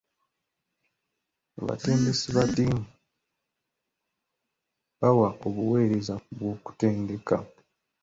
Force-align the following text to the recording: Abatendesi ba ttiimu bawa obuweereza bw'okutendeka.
Abatendesi 1.61 2.27
ba 2.35 2.43
ttiimu 2.47 2.83
bawa 4.99 5.29
obuweereza 5.47 6.15
bw'okutendeka. 6.37 7.37